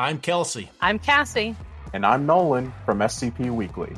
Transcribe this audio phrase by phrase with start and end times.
[0.00, 0.70] I'm Kelsey.
[0.80, 1.54] I'm Cassie.
[1.92, 3.94] And I'm Nolan from SCP Weekly.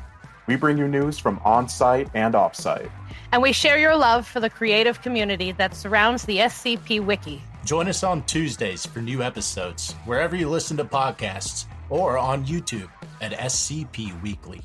[0.48, 2.90] We bring you news from on site and off site.
[3.30, 7.41] And we share your love for the creative community that surrounds the SCP Wiki.
[7.65, 12.91] Join us on Tuesdays for new episodes, wherever you listen to podcasts, or on YouTube
[13.21, 14.61] at SCP Weekly.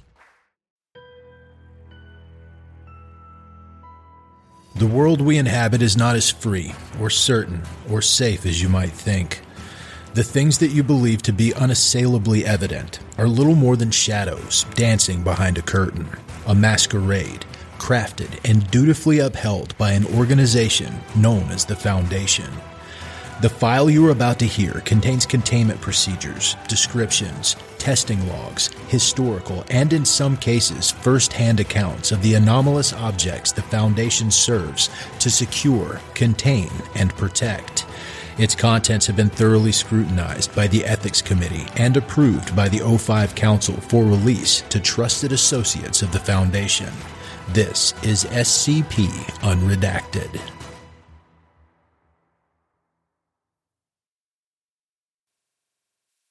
[4.77, 7.61] The world we inhabit is not as free, or certain,
[7.91, 9.41] or safe as you might think.
[10.13, 15.23] The things that you believe to be unassailably evident are little more than shadows dancing
[15.23, 16.09] behind a curtain,
[16.47, 17.45] a masquerade
[17.77, 22.51] crafted and dutifully upheld by an organization known as the Foundation.
[23.39, 29.93] The file you are about to hear contains containment procedures, descriptions, testing logs, historical, and
[29.93, 36.01] in some cases, first hand accounts of the anomalous objects the Foundation serves to secure,
[36.15, 37.85] contain, and protect.
[38.37, 43.35] Its contents have been thoroughly scrutinized by the Ethics Committee and approved by the O5
[43.35, 46.93] Council for release to trusted associates of the Foundation.
[47.49, 49.07] This is SCP
[49.41, 50.39] Unredacted.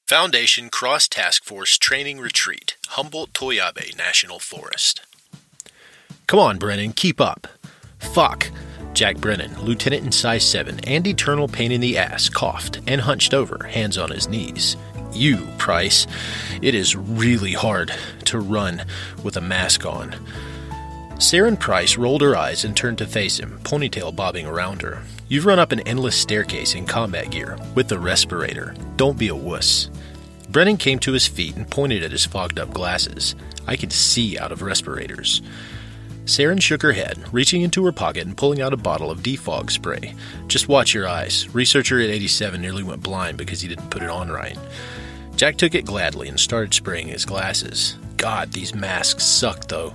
[0.06, 5.05] Foundation Cross Task Force Training Retreat, Humboldt Toiyabe National Forest.
[6.28, 7.48] Come on, Brennan, keep up.
[7.98, 8.52] Fuck.
[8.97, 13.34] Jack Brennan, lieutenant in Psi 7 and eternal pain in the ass, coughed and hunched
[13.34, 14.75] over, hands on his knees.
[15.12, 16.06] You, Price.
[16.62, 17.92] It is really hard
[18.24, 18.86] to run
[19.22, 20.12] with a mask on.
[21.17, 25.02] Saren Price rolled her eyes and turned to face him, ponytail bobbing around her.
[25.28, 28.74] You've run up an endless staircase in combat gear, with a respirator.
[28.97, 29.91] Don't be a wuss.
[30.48, 33.34] Brennan came to his feet and pointed at his fogged up glasses.
[33.67, 35.42] I can see out of respirators.
[36.27, 39.70] Saren shook her head, reaching into her pocket and pulling out a bottle of defog
[39.70, 40.12] spray.
[40.48, 41.48] Just watch your eyes.
[41.55, 44.58] Researcher at 87 nearly went blind because he didn't put it on right.
[45.36, 47.96] Jack took it gladly and started spraying his glasses.
[48.16, 49.92] God, these masks suck, though.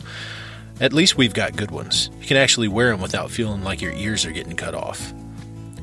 [0.79, 2.09] At least we've got good ones.
[2.21, 5.13] You can actually wear them without feeling like your ears are getting cut off.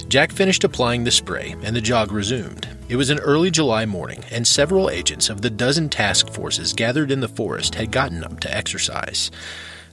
[0.08, 2.66] Jack finished applying the spray, and the jog resumed.
[2.88, 7.10] It was an early July morning, and several agents of the dozen task forces gathered
[7.10, 9.30] in the forest had gotten up to exercise.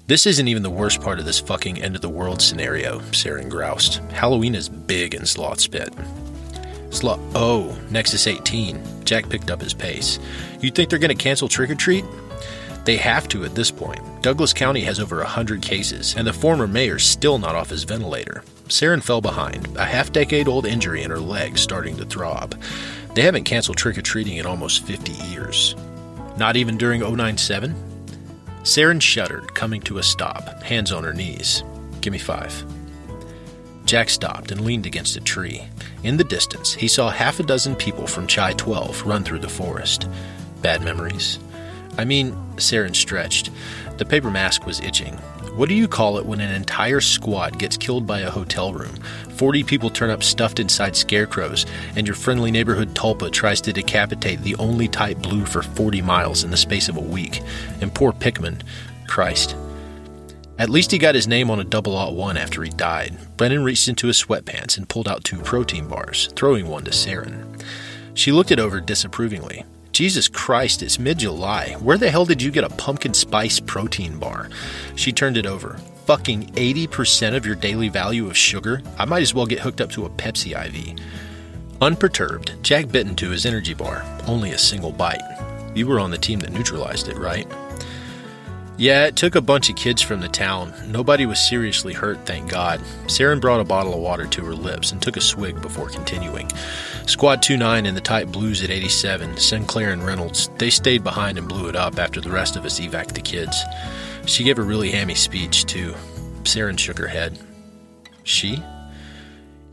[0.07, 3.49] This isn't even the worst part of this fucking end of the world scenario, Saren
[3.49, 3.95] groused.
[4.11, 5.91] Halloween is big in Sloth's Pit.
[6.91, 7.19] Sloth.
[7.33, 9.03] Oh, Nexus 18.
[9.03, 10.19] Jack picked up his pace.
[10.61, 12.05] You think they're going to cancel Trick or Treat?
[12.83, 13.99] They have to at this point.
[14.21, 18.43] Douglas County has over 100 cases, and the former mayor's still not off his ventilator.
[18.67, 22.53] Saren fell behind, a half decade old injury in her leg starting to throb.
[23.15, 25.75] They haven't canceled trick or treating in almost 50 years.
[26.37, 27.94] Not even during 097?
[28.65, 31.63] Saren shuddered, coming to a stop, hands on her knees.
[32.01, 32.65] Give me five.
[33.85, 35.63] Jack stopped and leaned against a tree.
[36.01, 39.47] In the distance, he saw half a dozen people from Chi 12 run through the
[39.47, 40.09] forest.
[40.63, 41.37] Bad memories.
[41.97, 43.51] I mean, Saren stretched.
[43.97, 45.15] The paper mask was itching.
[45.55, 48.93] What do you call it when an entire squad gets killed by a hotel room?
[49.37, 54.41] 40 people turn up stuffed inside scarecrows, and your friendly neighborhood tulpa tries to decapitate
[54.41, 57.41] the only type blue for 40 miles in the space of a week.
[57.79, 58.63] And poor Pickman.
[59.07, 59.55] Christ.
[60.57, 63.17] At least he got his name on a double aught one after he died.
[63.37, 67.61] Brennan reached into his sweatpants and pulled out two protein bars, throwing one to Saren.
[68.13, 69.63] She looked it over disapprovingly.
[69.95, 71.77] Jesus Christ, it's mid July.
[71.79, 74.49] Where the hell did you get a pumpkin spice protein bar?
[74.97, 75.77] She turned it over.
[76.05, 78.81] Fucking 80% of your daily value of sugar?
[78.99, 80.99] I might as well get hooked up to a Pepsi IV.
[81.79, 84.03] Unperturbed, Jack bit into his energy bar.
[84.27, 85.21] Only a single bite.
[85.75, 87.47] You were on the team that neutralized it, right?
[88.77, 90.73] Yeah, it took a bunch of kids from the town.
[90.87, 92.81] Nobody was seriously hurt, thank God.
[93.05, 96.51] Saren brought a bottle of water to her lips and took a swig before continuing.
[97.07, 101.47] Squad 29 and the Type Blues at 87, Sinclair and Reynolds, they stayed behind and
[101.47, 103.63] blew it up after the rest of us evac the kids.
[104.25, 105.93] She gave a really hammy speech, too.
[106.43, 107.39] Saren shook her head.
[108.23, 108.61] She?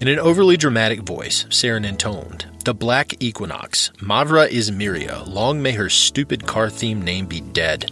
[0.01, 5.27] In an overly dramatic voice, Saren intoned, The Black Equinox, Mavra is Miria.
[5.27, 7.91] long may her stupid car themed name be dead.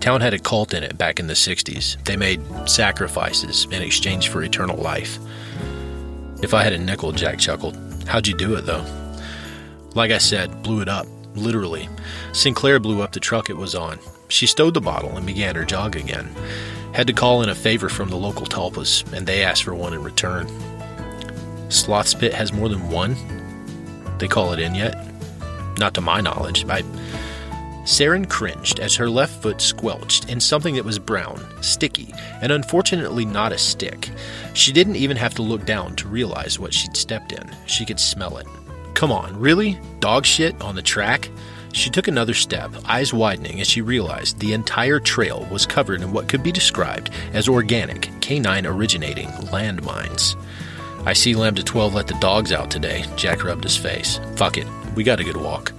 [0.00, 2.02] Town had a cult in it back in the 60s.
[2.04, 5.18] They made sacrifices in exchange for eternal life.
[6.42, 7.89] If I had a nickel, Jack chuckled.
[8.10, 8.84] How'd you do it, though?
[9.94, 11.88] Like I said, blew it up, literally.
[12.32, 14.00] Sinclair blew up the truck it was on.
[14.26, 16.28] She stowed the bottle and began her jog again.
[16.92, 19.94] Had to call in a favor from the local tulpas, and they asked for one
[19.94, 20.48] in return.
[21.70, 23.14] Sloth's Pit has more than one?
[24.18, 24.96] They call it in yet?
[25.78, 26.64] Not to my knowledge.
[26.68, 26.82] I
[27.90, 33.24] Saren cringed as her left foot squelched in something that was brown, sticky, and unfortunately
[33.24, 34.10] not a stick.
[34.54, 37.50] She didn't even have to look down to realize what she'd stepped in.
[37.66, 38.46] She could smell it.
[38.94, 39.76] Come on, really?
[39.98, 41.30] Dog shit on the track?
[41.72, 46.12] She took another step, eyes widening as she realized the entire trail was covered in
[46.12, 50.36] what could be described as organic, canine originating landmines.
[51.04, 53.04] I see Lambda 12 let the dogs out today.
[53.16, 54.20] Jack rubbed his face.
[54.36, 55.72] Fuck it, we got a good walk.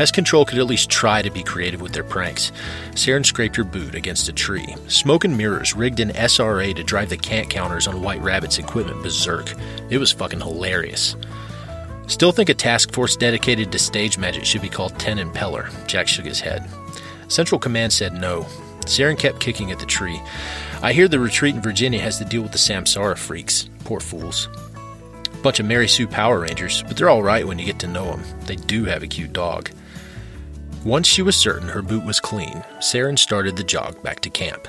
[0.00, 2.52] Pest Control could at least try to be creative with their pranks.
[2.92, 4.74] Saren scraped her boot against a tree.
[4.88, 9.02] Smoke and mirrors rigged an SRA to drive the Kant counters on White Rabbit's equipment
[9.02, 9.52] berserk.
[9.90, 11.16] It was fucking hilarious.
[12.06, 15.68] Still think a task force dedicated to stage magic should be called Penn and Teller.
[15.86, 16.66] Jack shook his head.
[17.28, 18.44] Central Command said no.
[18.86, 20.18] Saren kept kicking at the tree.
[20.80, 23.68] I hear the retreat in Virginia has to deal with the Samsara freaks.
[23.84, 24.48] Poor fools.
[25.42, 28.06] Bunch of Mary Sue Power Rangers, but they're all right when you get to know
[28.06, 28.22] them.
[28.46, 29.70] They do have a cute dog.
[30.84, 34.66] Once she was certain her boot was clean, Saren started the jog back to camp.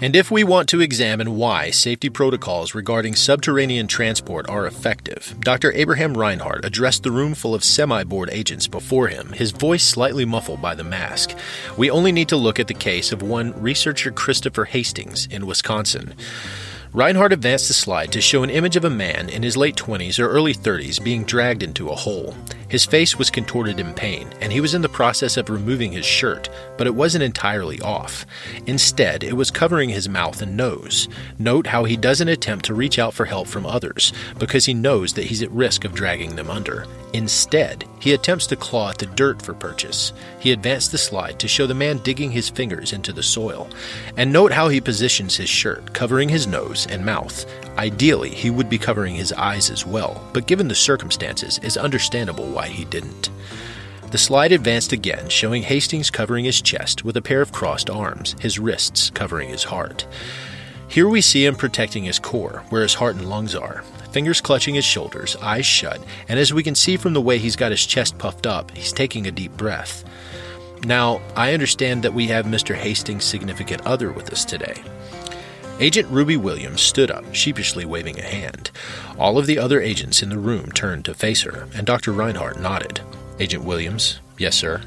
[0.00, 5.72] And if we want to examine why safety protocols regarding subterranean transport are effective, Dr.
[5.72, 10.24] Abraham Reinhardt addressed the room full of semi bored agents before him, his voice slightly
[10.24, 11.36] muffled by the mask.
[11.76, 16.14] We only need to look at the case of one researcher Christopher Hastings in Wisconsin.
[16.92, 20.18] Reinhardt advanced the slide to show an image of a man in his late 20s
[20.18, 22.34] or early 30s being dragged into a hole.
[22.68, 26.04] His face was contorted in pain, and he was in the process of removing his
[26.04, 28.26] shirt, but it wasn't entirely off.
[28.66, 31.08] Instead, it was covering his mouth and nose.
[31.38, 35.14] Note how he doesn't attempt to reach out for help from others, because he knows
[35.14, 36.86] that he's at risk of dragging them under.
[37.14, 40.12] Instead, he attempts to claw at the dirt for purchase.
[40.38, 43.68] He advanced the slide to show the man digging his fingers into the soil.
[44.16, 47.46] And note how he positions his shirt, covering his nose and mouth.
[47.78, 52.50] Ideally, he would be covering his eyes as well, but given the circumstances, it's understandable
[52.50, 53.30] why he didn't.
[54.10, 58.34] The slide advanced again, showing Hastings covering his chest with a pair of crossed arms,
[58.40, 60.06] his wrists covering his heart.
[60.88, 64.74] Here we see him protecting his core, where his heart and lungs are, fingers clutching
[64.74, 67.86] his shoulders, eyes shut, and as we can see from the way he's got his
[67.86, 70.04] chest puffed up, he's taking a deep breath.
[70.84, 72.74] Now, I understand that we have Mr.
[72.74, 74.82] Hastings' significant other with us today.
[75.80, 78.72] Agent Ruby Williams stood up, sheepishly waving a hand.
[79.16, 82.10] All of the other agents in the room turned to face her, and Dr.
[82.10, 83.00] Reinhardt nodded.
[83.38, 84.82] Agent Williams, yes, sir.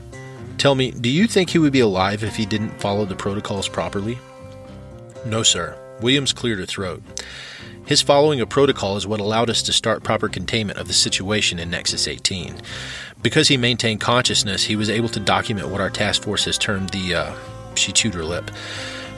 [0.58, 3.70] Tell me, do you think he would be alive if he didn't follow the protocols
[3.70, 4.20] properly?
[5.26, 5.78] No, sir.
[6.02, 7.02] Williams cleared her throat.
[7.86, 11.58] His following of protocol is what allowed us to start proper containment of the situation
[11.58, 12.62] in Nexus 18.
[13.22, 16.90] Because he maintained consciousness, he was able to document what our task force has termed
[16.90, 17.36] the, uh,
[17.76, 18.52] she chewed her lip,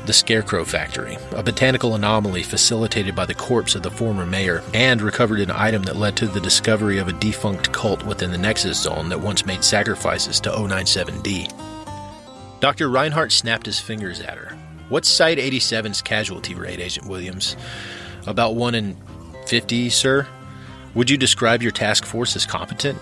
[0.06, 5.02] the Scarecrow Factory, a botanical anomaly facilitated by the corpse of the former mayor, and
[5.02, 8.82] recovered an item that led to the discovery of a defunct cult within the Nexus
[8.82, 11.52] Zone that once made sacrifices to 097D.
[12.60, 12.90] Dr.
[12.90, 14.58] Reinhardt snapped his fingers at her.
[14.90, 17.56] What's Site 87's casualty rate, Agent Williams?
[18.28, 18.98] About 1 in
[19.48, 20.28] 50, sir?
[20.96, 23.00] Would you describe your task force as competent?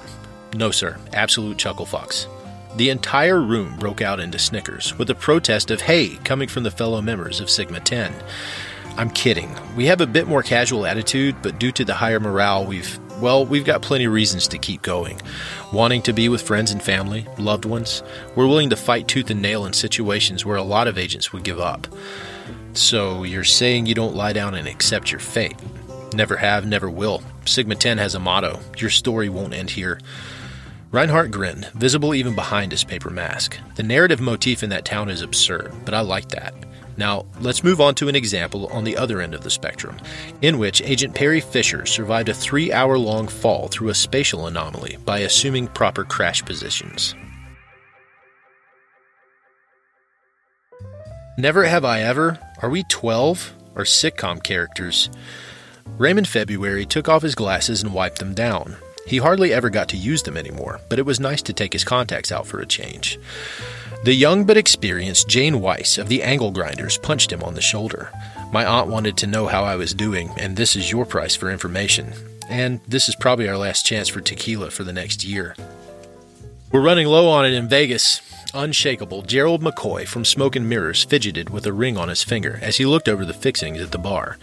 [0.55, 0.97] No, sir.
[1.13, 2.27] Absolute chuckle fucks.
[2.77, 6.71] The entire room broke out into snickers, with a protest of hey coming from the
[6.71, 8.13] fellow members of Sigma 10.
[8.97, 9.53] I'm kidding.
[9.75, 13.45] We have a bit more casual attitude, but due to the higher morale, we've, well,
[13.45, 15.21] we've got plenty of reasons to keep going.
[15.73, 18.03] Wanting to be with friends and family, loved ones,
[18.35, 21.43] we're willing to fight tooth and nail in situations where a lot of agents would
[21.43, 21.87] give up.
[22.73, 25.55] So you're saying you don't lie down and accept your fate?
[26.13, 27.21] Never have, never will.
[27.45, 29.99] Sigma 10 has a motto your story won't end here.
[30.91, 33.57] Reinhardt grinned, visible even behind his paper mask.
[33.75, 36.53] The narrative motif in that town is absurd, but I like that.
[36.97, 39.97] Now, let's move on to an example on the other end of the spectrum,
[40.41, 44.97] in which Agent Perry Fisher survived a three hour long fall through a spatial anomaly
[45.05, 47.15] by assuming proper crash positions.
[51.37, 52.37] Never Have I Ever?
[52.61, 53.53] Are we 12?
[53.77, 55.09] Are sitcom characters?
[55.97, 58.75] Raymond February took off his glasses and wiped them down.
[59.11, 61.83] He hardly ever got to use them anymore, but it was nice to take his
[61.83, 63.19] contacts out for a change.
[64.05, 68.09] The young but experienced Jane Weiss of the Angle Grinders punched him on the shoulder.
[68.53, 71.51] My aunt wanted to know how I was doing, and this is your price for
[71.51, 72.13] information.
[72.47, 75.57] And this is probably our last chance for tequila for the next year.
[76.71, 78.21] We're running low on it in Vegas.
[78.53, 82.77] Unshakable, Gerald McCoy from Smoke and Mirrors fidgeted with a ring on his finger as
[82.77, 84.37] he looked over the fixings at the bar.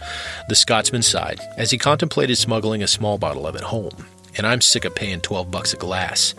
[0.47, 4.05] The Scotsman sighed as he contemplated smuggling a small bottle of it home,
[4.37, 6.35] and I'm sick of paying 12 bucks a glass.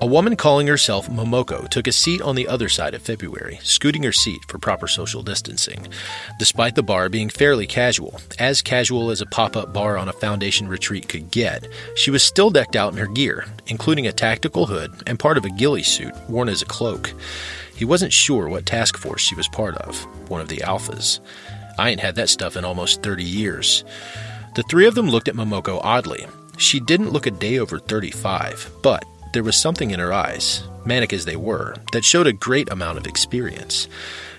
[0.00, 4.04] A woman calling herself Momoko took a seat on the other side of February, scooting
[4.04, 5.88] her seat for proper social distancing.
[6.38, 10.12] Despite the bar being fairly casual, as casual as a pop up bar on a
[10.12, 14.66] Foundation retreat could get, she was still decked out in her gear, including a tactical
[14.66, 17.12] hood and part of a ghillie suit worn as a cloak.
[17.74, 20.00] He wasn't sure what task force she was part of,
[20.30, 21.18] one of the Alphas.
[21.76, 23.82] I ain't had that stuff in almost 30 years.
[24.54, 26.24] The three of them looked at Momoko oddly.
[26.58, 31.12] She didn't look a day over 35, but there was something in her eyes, manic
[31.12, 33.88] as they were, that showed a great amount of experience.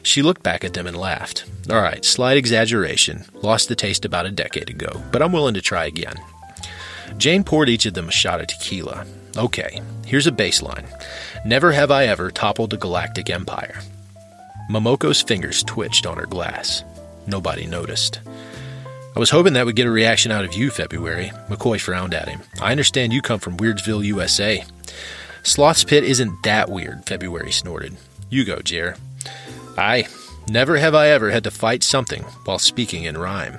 [0.03, 1.45] She looked back at them and laughed.
[1.69, 3.23] All right, slight exaggeration.
[3.35, 6.15] Lost the taste about a decade ago, but I'm willing to try again.
[7.17, 9.05] Jane poured each of them a shot of tequila.
[9.37, 10.87] Okay, here's a baseline.
[11.45, 13.79] Never have I ever toppled a galactic empire.
[14.69, 16.83] Momoko's fingers twitched on her glass.
[17.27, 18.19] Nobody noticed.
[19.19, 21.33] I was hoping that would get a reaction out of you, February.
[21.49, 22.39] McCoy frowned at him.
[22.61, 24.63] I understand you come from Weirdsville, USA.
[25.43, 27.97] Sloth's Pit isn't that weird, February snorted.
[28.29, 28.95] You go, Jer.
[29.77, 30.07] Aye,
[30.47, 33.57] never have I ever had to fight something while speaking in rhyme.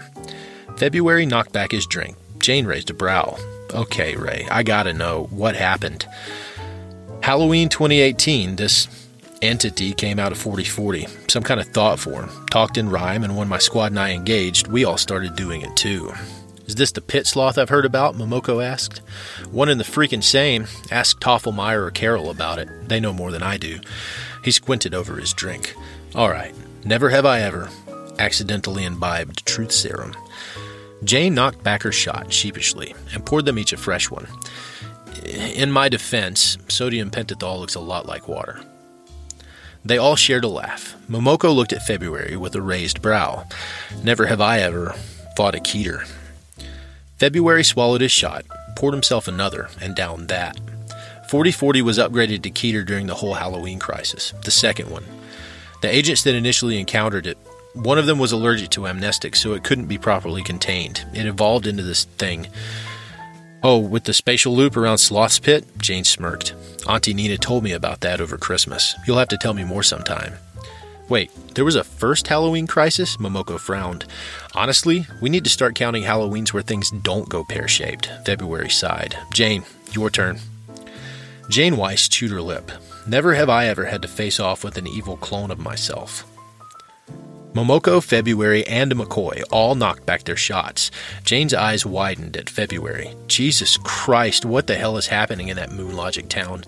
[0.78, 2.16] February knocked back his drink.
[2.38, 3.36] Jane raised a brow.
[3.74, 6.06] Okay, Ray, I gotta know what happened.
[7.22, 8.86] Halloween 2018, this
[9.42, 13.48] entity came out of 4040, some kind of thought form, talked in rhyme, and when
[13.48, 16.12] my squad and I engaged, we all started doing it too.
[16.66, 18.14] Is this the pit sloth I've heard about?
[18.14, 18.98] Momoko asked.
[19.50, 20.66] One in the freaking same.
[20.90, 22.68] Ask Toffelmeyer or Carroll about it.
[22.88, 23.80] They know more than I do.
[24.44, 25.74] He squinted over his drink.
[26.14, 26.54] All right,
[26.84, 27.68] never have I ever
[28.20, 30.14] accidentally imbibed truth serum.
[31.02, 34.28] Jane knocked back her shot sheepishly and poured them each a fresh one.
[35.24, 38.60] In my defense, sodium pentothal looks a lot like water.
[39.84, 40.94] They all shared a laugh.
[41.08, 43.46] Momoko looked at February with a raised brow.
[44.02, 44.94] Never have I ever
[45.36, 46.06] fought a Keter.
[47.18, 48.44] February swallowed his shot,
[48.76, 50.58] poured himself another, and downed that.
[51.28, 55.04] 4040 was upgraded to Keter during the whole Halloween crisis, the second one.
[55.82, 57.38] The agents that initially encountered it,
[57.74, 61.04] one of them was allergic to amnestic, so it couldn't be properly contained.
[61.14, 62.48] It evolved into this thing.
[63.62, 65.66] Oh, with the spatial loop around Sloth's Pit?
[65.76, 66.54] Jane smirked.
[66.88, 68.94] Auntie Nina told me about that over Christmas.
[69.06, 70.34] You'll have to tell me more sometime.
[71.10, 73.18] Wait, there was a first Halloween crisis?
[73.18, 74.06] Momoko frowned.
[74.54, 78.08] Honestly, we need to start counting Halloweens where things don't go pear shaped.
[78.24, 79.18] February sighed.
[79.32, 80.38] Jane, your turn.
[81.50, 82.70] Jane Weiss chewed her lip.
[83.06, 86.29] Never have I ever had to face off with an evil clone of myself.
[87.52, 90.90] Momoko, February, and McCoy all knocked back their shots.
[91.24, 93.12] Jane's eyes widened at February.
[93.26, 96.62] Jesus Christ, what the hell is happening in that moon logic town?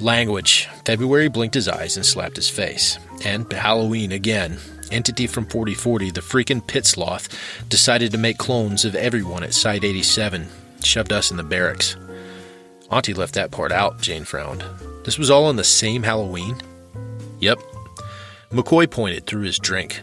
[0.00, 0.68] Language.
[0.84, 2.96] February blinked his eyes and slapped his face.
[3.24, 4.58] And Halloween again.
[4.92, 7.28] Entity from 4040, the freaking pit sloth,
[7.68, 10.46] decided to make clones of everyone at Site 87.
[10.84, 11.96] Shoved us in the barracks.
[12.90, 14.62] Auntie left that part out, Jane frowned.
[15.04, 16.60] This was all on the same Halloween?
[17.40, 17.58] Yep,
[18.54, 20.00] McCoy pointed through his drink.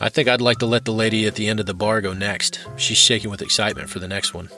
[0.00, 2.12] I think I'd like to let the lady at the end of the bar go
[2.12, 2.58] next.
[2.76, 4.50] She's shaking with excitement for the next one.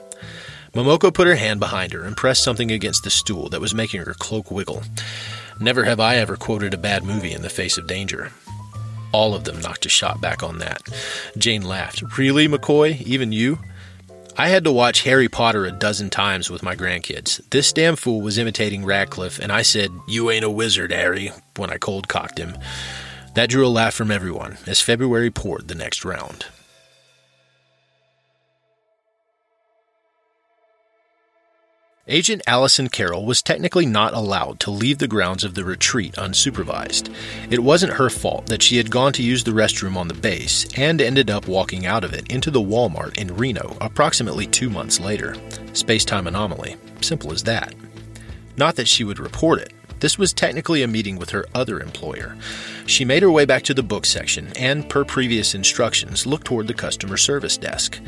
[0.73, 4.01] Momoko put her hand behind her and pressed something against the stool that was making
[4.01, 4.81] her cloak wiggle.
[5.59, 8.31] Never have I ever quoted a bad movie in the face of danger.
[9.11, 10.81] All of them knocked a shot back on that.
[11.37, 12.17] Jane laughed.
[12.17, 12.99] Really, McCoy?
[13.03, 13.59] Even you?
[14.37, 17.47] I had to watch Harry Potter a dozen times with my grandkids.
[17.51, 21.69] This damn fool was imitating Radcliffe, and I said, You ain't a wizard, Harry, when
[21.69, 22.57] I cold cocked him.
[23.35, 26.45] That drew a laugh from everyone as February poured the next round.
[32.11, 37.13] Agent Allison Carroll was technically not allowed to leave the grounds of the retreat unsupervised.
[37.51, 40.65] It wasn't her fault that she had gone to use the restroom on the base
[40.75, 44.99] and ended up walking out of it into the Walmart in Reno approximately two months
[44.99, 45.35] later.
[45.73, 46.77] Space time anomaly.
[47.01, 47.75] Simple as that.
[48.57, 49.71] Not that she would report it.
[49.99, 52.37] This was technically a meeting with her other employer.
[52.85, 56.67] She made her way back to the book section and, per previous instructions, looked toward
[56.67, 57.99] the customer service desk.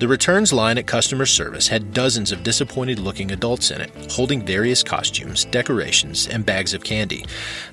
[0.00, 4.44] The returns line at customer service had dozens of disappointed looking adults in it, holding
[4.44, 7.24] various costumes, decorations, and bags of candy.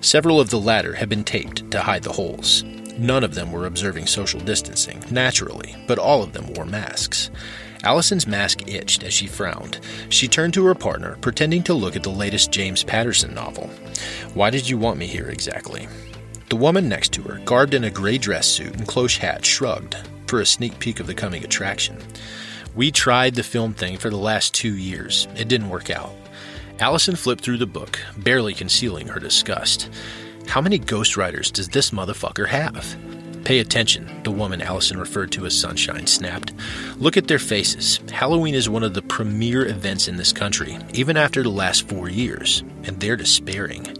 [0.01, 2.63] Several of the latter had been taped to hide the holes.
[2.97, 7.31] None of them were observing social distancing, naturally, but all of them wore masks.
[7.83, 9.79] Allison's mask itched as she frowned.
[10.09, 13.69] She turned to her partner, pretending to look at the latest James Patterson novel.
[14.33, 15.87] Why did you want me here exactly?
[16.49, 19.95] The woman next to her, garbed in a gray dress suit and cloche hat, shrugged
[20.27, 21.97] for a sneak peek of the coming attraction.
[22.75, 25.27] We tried the film thing for the last two years.
[25.35, 26.11] It didn't work out.
[26.79, 29.89] Allison flipped through the book, barely concealing her disgust.
[30.47, 32.97] How many ghostwriters does this motherfucker have?
[33.43, 36.53] Pay attention, the woman Allison referred to as Sunshine snapped.
[36.97, 37.99] Look at their faces.
[38.11, 42.07] Halloween is one of the premier events in this country, even after the last four
[42.07, 43.97] years, and they're despairing.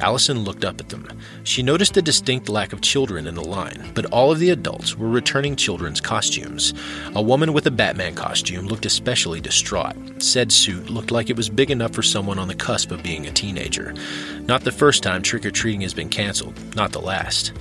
[0.00, 1.08] Allison looked up at them.
[1.44, 4.96] She noticed a distinct lack of children in the line, but all of the adults
[4.96, 6.74] were returning children's costumes.
[7.14, 9.96] A woman with a Batman costume looked especially distraught.
[10.22, 13.26] Said suit looked like it was big enough for someone on the cusp of being
[13.26, 13.94] a teenager.
[14.40, 17.52] Not the first time trick or treating has been canceled, not the last.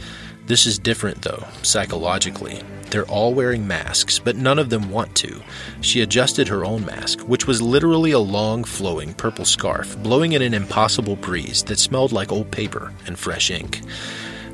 [0.46, 2.62] This is different, though, psychologically.
[2.90, 5.42] They're all wearing masks, but none of them want to.
[5.82, 10.42] She adjusted her own mask, which was literally a long, flowing purple scarf, blowing in
[10.42, 13.82] an impossible breeze that smelled like old paper and fresh ink.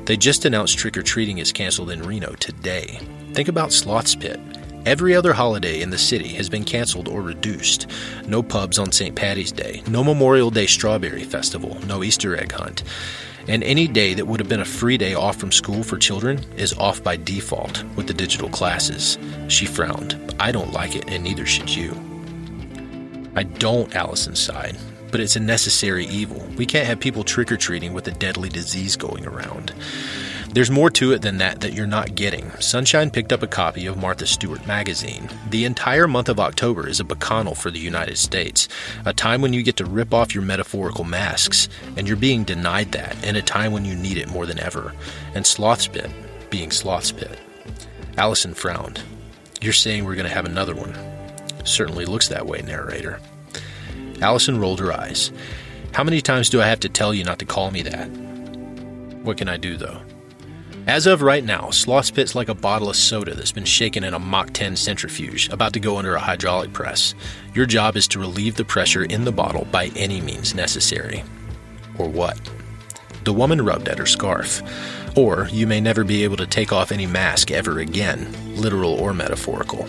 [0.06, 3.00] They just announced trick or treating is canceled in Reno today.
[3.34, 4.40] Think about Sloth's Pit.
[4.86, 7.86] Every other holiday in the city has been canceled or reduced.
[8.26, 9.14] No pubs on St.
[9.14, 12.82] Patty's Day, no Memorial Day Strawberry Festival, no Easter egg hunt
[13.48, 16.38] and any day that would have been a free day off from school for children
[16.56, 19.18] is off by default with the digital classes.
[19.48, 20.34] She frowned.
[20.38, 21.92] I don't like it, and neither should you.
[23.34, 24.76] I don't, Allison sighed,
[25.10, 26.46] but it's a necessary evil.
[26.56, 29.72] We can't have people trick or treating with a deadly disease going around.
[30.52, 32.50] There's more to it than that that you're not getting.
[32.58, 35.28] Sunshine picked up a copy of Martha Stewart magazine.
[35.48, 38.66] The entire month of October is a bacchanal for the United States,
[39.04, 42.90] a time when you get to rip off your metaphorical masks, and you're being denied
[42.92, 44.92] that in a time when you need it more than ever.
[45.36, 46.10] And Sloth's Pit
[46.50, 47.38] being Sloth's Pit.
[48.16, 49.00] Allison frowned.
[49.60, 50.98] You're saying we're going to have another one.
[51.62, 53.20] Certainly looks that way, narrator.
[54.20, 55.30] Allison rolled her eyes.
[55.92, 58.08] How many times do I have to tell you not to call me that?
[59.22, 60.00] What can I do, though?
[60.86, 64.14] As of right now, Sloth Pit's like a bottle of soda that's been shaken in
[64.14, 67.14] a Mach 10 centrifuge, about to go under a hydraulic press.
[67.54, 71.22] Your job is to relieve the pressure in the bottle by any means necessary.
[71.98, 72.40] Or what?
[73.24, 74.62] The woman rubbed at her scarf.
[75.16, 79.12] Or you may never be able to take off any mask ever again, literal or
[79.12, 79.86] metaphorical.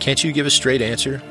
[0.00, 1.22] Can't you give a straight answer?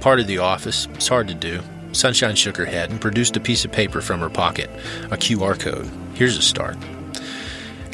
[0.00, 0.88] Part of the office.
[0.94, 1.62] It's hard to do.
[1.92, 4.68] Sunshine shook her head and produced a piece of paper from her pocket,
[5.04, 5.88] a QR code.
[6.14, 6.76] Here's a start.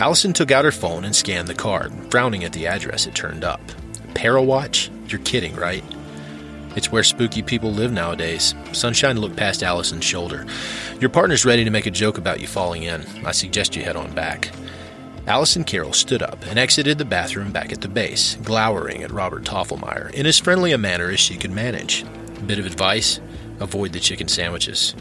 [0.01, 3.45] Allison took out her phone and scanned the card, frowning at the address it turned
[3.45, 3.61] up.
[4.15, 4.89] Parawatch?
[5.11, 5.85] You're kidding, right?
[6.75, 8.55] It's where spooky people live nowadays.
[8.73, 10.47] Sunshine looked past Allison's shoulder.
[11.01, 13.05] Your partner's ready to make a joke about you falling in.
[13.27, 14.51] I suggest you head on back.
[15.27, 19.45] Allison Carroll stood up and exited the bathroom back at the base, glowering at Robert
[19.45, 22.07] Toffelmeyer in as friendly a manner as she could manage.
[22.47, 23.21] Bit of advice
[23.61, 24.95] avoid the chicken sandwiches.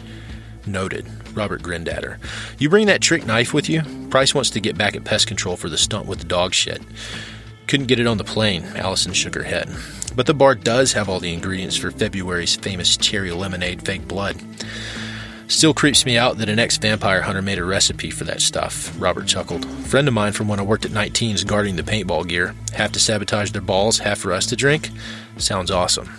[0.65, 1.05] Noted.
[1.35, 2.19] Robert grinned at her.
[2.57, 3.81] You bring that trick knife with you?
[4.09, 6.81] Price wants to get back at pest control for the stunt with the dog shit.
[7.67, 8.63] Couldn't get it on the plane.
[8.75, 9.69] Allison shook her head.
[10.15, 14.37] But the bar does have all the ingredients for February's famous cherry lemonade fake blood.
[15.47, 18.93] Still creeps me out that an ex vampire hunter made a recipe for that stuff,
[19.01, 19.65] Robert chuckled.
[19.65, 22.53] Friend of mine from when I worked at 19's guarding the paintball gear.
[22.73, 24.91] Have to sabotage their balls, half for us to drink?
[25.37, 26.09] Sounds awesome.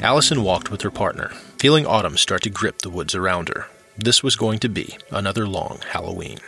[0.00, 1.30] Allison walked with her partner,
[1.62, 3.68] feeling autumn start to grip the woods around her.
[3.96, 6.38] This was going to be another long Halloween.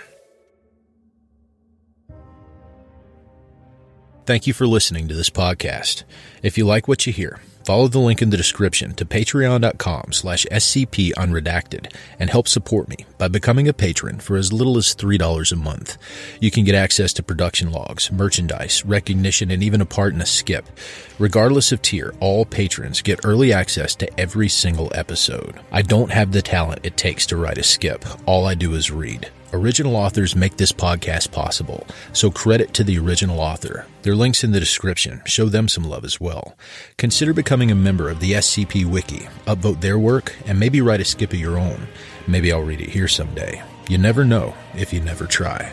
[4.26, 6.02] Thank you for listening to this podcast.
[6.42, 10.46] If you like what you hear, follow the link in the description to patreon.com slash
[10.50, 15.56] scpunredacted and help support me by becoming a patron for as little as $3 a
[15.56, 15.96] month.
[16.40, 20.26] You can get access to production logs, merchandise, recognition, and even a part in a
[20.26, 20.66] skip.
[21.18, 25.60] Regardless of tier, all patrons get early access to every single episode.
[25.72, 28.04] I don't have the talent it takes to write a skip.
[28.26, 29.30] All I do is read.
[29.54, 33.86] Original authors make this podcast possible, so credit to the original author.
[34.02, 35.22] Their links in the description.
[35.26, 36.56] Show them some love as well.
[36.98, 41.04] Consider becoming a member of the SCP Wiki, upvote their work, and maybe write a
[41.04, 41.86] skip of your own.
[42.26, 43.62] Maybe I'll read it here someday.
[43.88, 45.72] You never know if you never try.